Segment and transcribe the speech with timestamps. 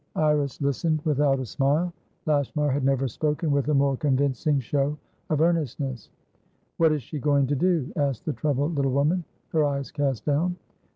[0.15, 1.93] Iris listened without a smile.
[2.25, 4.97] Lashmar had never spoken with a more convincing show
[5.29, 6.09] of earnestness.
[6.77, 10.55] "What is she going to do?" asked the troubled little woman, her eyes cast down.